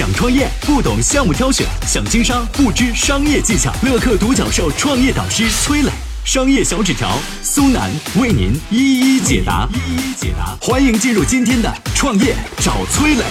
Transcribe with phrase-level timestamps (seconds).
[0.00, 3.70] 想创业不懂项目挑选，想经商不知商业技巧。
[3.82, 5.90] 乐客独角兽创业导师崔磊，
[6.24, 7.06] 商业小纸条
[7.42, 9.68] 苏南为您一一解答。
[9.74, 13.24] 一一解答，欢迎进入今天的创业找崔磊。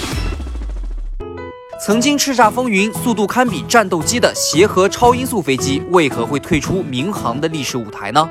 [1.84, 8.30] 曾经叱咤风云、速度堪比战斗机的协和超音速飞机，为何会退出民航的历史舞台呢？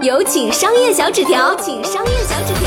[0.00, 2.63] 有请商业小纸条，请商业小纸条。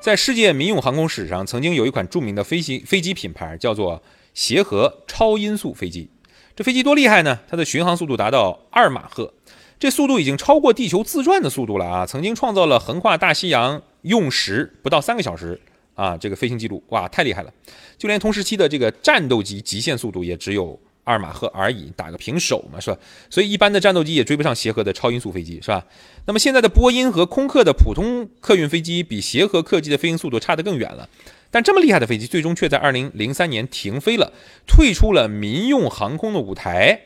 [0.00, 6.08] 在世界民用航空史上，曾经有一款著名的飞行飞机品牌，叫做协和超音速飞机。
[6.56, 7.40] 这飞机多厉害呢？
[7.46, 9.34] 它的巡航速度达到二马赫，
[9.78, 12.06] 这速度已经超过地球自转的速度了啊！
[12.06, 15.60] 曾经创造了横跨大西洋用时不到三个小时
[15.94, 17.52] 啊这个飞行记录，哇，太厉害了！
[17.98, 20.80] 就连同时期的这个战斗机极限速度也只有。
[21.04, 22.98] 二马赫而已，打个平手嘛，是吧？
[23.28, 25.84] 所以一般的战斗机也追不上协和的超音速飞机，是吧？
[26.26, 31.08] 那么现在的波音和空客的普通客运飞机比协和客机的飞行速度差得更远了。
[31.50, 34.32] 但这么厉害的飞机，最终却在二零零三年停飞了，
[34.66, 37.00] 退出了民用航空的舞台。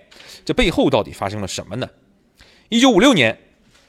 [0.44, 1.88] 这背后到底发生了什么呢？
[2.68, 3.38] 一九五六年。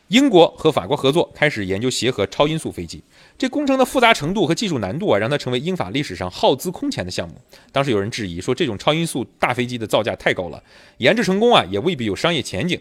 [0.09, 3.03] 英国和法国合作开始研究协和超音速飞机，
[3.39, 7.33] 这工程的复杂程度和技术难度啊，让它成为英法历史上耗资空前的项目。
[7.71, 10.61] 当时有人质疑说，这种超音速大飞机的造价太高了，
[10.97, 12.79] 研制成功啊也未必有商业前景。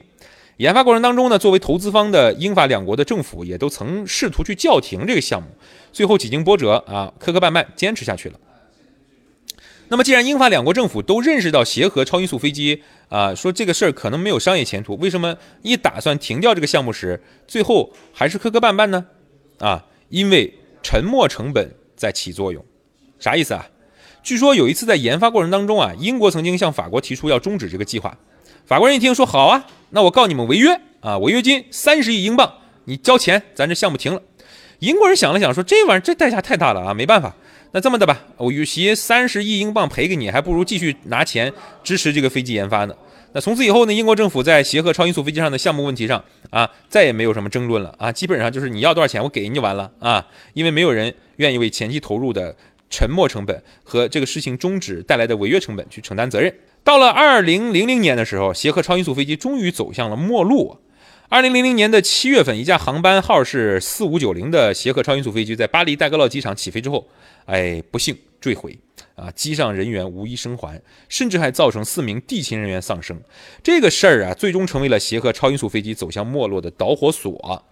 [0.59, 5.49] 研发过程当中呢，作为投资方的英法两国的政府也都曾试图去叫停这个项目，
[5.93, 8.39] 最后几经波折啊，磕磕绊绊坚持下去了。
[9.89, 19.05] 那么，既然英法两国政府都认识到协和超音速飞机啊，说这个事儿可能没有商业前途，为什么一打算停掉这个项目时，最后还是磕磕绊绊呢？
[19.59, 22.65] 啊，因为沉没成本在起作用。
[23.19, 23.69] 啥意思啊？
[24.23, 28.17] 据说有一次在研发过程当中啊，英国曾经向法国提出要终止这个计划，
[28.67, 32.51] 法国人一听说好啊，那我告你们违约啊，违约金三十亿英镑，
[32.87, 34.23] 你交钱，咱这项目停了。
[34.79, 37.37] 英国人想了想说，这玩意儿这代价太大了啊，没办法。
[37.75, 42.95] 那这么的吧，我与其三十亿英镑赔给你，还不如继续拿钱支持这个飞机研发呢。
[43.33, 52.55] 那从此以后呢，英国政府在协和超音速飞机上的项目问题上啊，再也没有什么争论了啊，基本上就是你要多少钱，我给你就完了啊，因为没有人愿意为前期投入的
[52.89, 56.55] 沉没成本和这个事情终止带来的违约成本去承担责任。
[56.85, 60.79] 到了二零零零年的时候，协和超音速飞机终于走向了末路。
[61.35, 67.09] 二零零零年的七月份，一架航班号是四五九零的协和超音速飞机在巴黎戴高乐机场起飞之后，
[67.47, 68.79] 哎，不幸坠毁
[69.17, 69.29] 啊！
[69.33, 73.21] 机上人员无一生还，甚至还造成四名地勤人员丧生。
[73.65, 77.65] 这个事儿啊，最终成为了协和超音速飞机走向没落的导火索。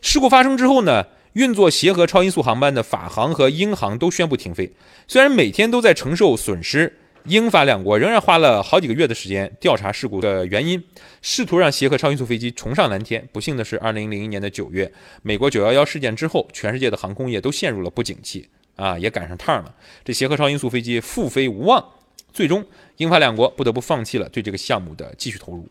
[0.00, 1.04] 事故发生之后呢，
[1.34, 4.72] 运作协和超音速航班的法航和英航都宣布停飞，
[5.06, 6.99] 虽然每天都在承受损失。
[7.24, 10.82] 英法两国仍然花了好几个月的时间调查事故的原因，
[11.20, 13.28] 试图让协和超音速飞机重上蓝天。
[13.32, 14.90] 不幸的是，二零零一年的九月，
[15.22, 19.74] 美国九幺幺事件之后，全世界的航空业都陷入了不景气啊，也赶上趟了。
[20.04, 21.84] 这协和超音速飞机复飞无望，
[22.32, 22.64] 最终
[22.96, 25.68] 英法两国不得不放弃了对这个项目的继续投入。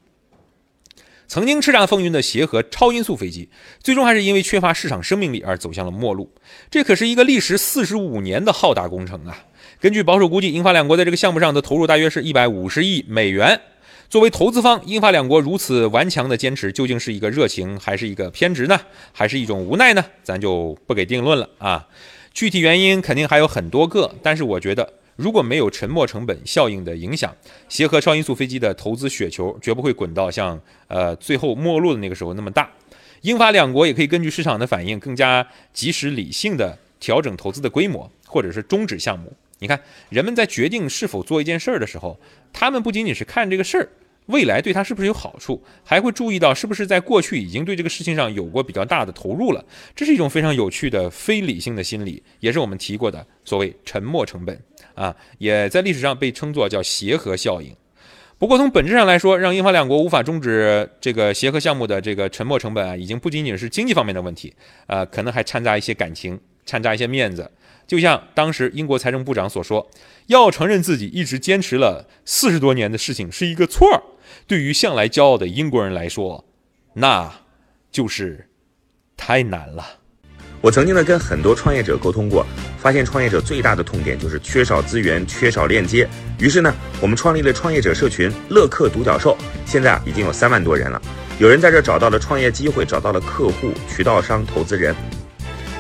[1.28, 3.50] 曾经叱咤风云的协和超音速飞机，
[3.84, 6.32] 最终还是因为缺乏市场生命力而走向了末路。
[6.72, 9.46] 这可是一个历时四十五年的浩大工程啊！
[9.82, 13.62] 根据保守估计，英法两国在这个项目上的投入大约是一百五十亿美元。
[14.10, 18.78] 作为投资方，英法两国如此顽强的坚持，究竟是一个热情，还是一个偏执呢？
[19.14, 20.04] 还是一种无奈呢？
[20.22, 21.88] 咱就不给定论了啊。
[22.34, 27.34] 具体原因肯定还有很多个，但是我觉得，如果没有沉没成本效应的影响，
[27.70, 32.70] 协和超音速飞机的投资雪球绝不会滚到像呃最后没落的那个时候那么大。
[33.22, 39.32] 英法两国也可以根据市场的反应，更加及时理性的调整投资的规模，或者是终止项目。
[39.60, 42.20] 你看，人们在决定是否做一件事儿的时候，
[42.52, 43.90] 他们不仅仅是看这个事儿
[44.28, 49.64] 未来对他是不是有好处，还会注意到是不是在过去已经对这个事情上有过比较大的投入了。
[49.96, 54.58] 这是一种非常有趣的非理性的心理，也是我们提过的所谓沉没成本
[54.94, 57.76] 啊，也在历史上被称作叫协和效应。
[58.38, 64.54] 不过从本质上来说，让英法两国无法终止这个协和项目的这个沉没成本啊，已经不仅仅是经济方面的问题，
[64.88, 67.52] 呃，可能还掺杂一些感情，掺杂一些面子。
[67.88, 69.90] 就像当时英国财政部长所说，
[70.28, 74.04] 要承认自己一直坚持了四十多年的事情是一个错儿，
[74.46, 76.46] 对于向来骄傲的英国人来说，
[76.94, 77.34] 那
[77.92, 78.48] 就是
[79.18, 79.84] 太难了。
[80.62, 82.46] 我曾经呢跟很多创业者沟通过，
[82.78, 86.08] 发现创业者最大的痛点就是缺少资源、缺少链接。
[86.38, 86.72] 于是呢，
[87.02, 89.36] 我们创立了创业者社群“乐客独角兽”，
[89.66, 91.02] 现在啊已经有三万多人了。
[91.40, 94.94] 有人在这找到了创业机会，找到了客户、渠道商、投资人。